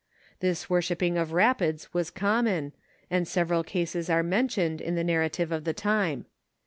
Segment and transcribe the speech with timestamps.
[0.39, 2.71] This worsihipping of rapids was common,
[3.11, 6.25] and several cases are mentioned in tho narratives of the time.